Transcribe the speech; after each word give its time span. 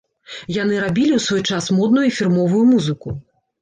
Яны 0.55 0.79
рабілі 0.85 1.13
ў 1.19 1.25
свой 1.27 1.45
час 1.51 1.71
модную 1.79 2.05
і 2.11 2.17
фірмовую 2.19 2.67
музыку. 2.75 3.19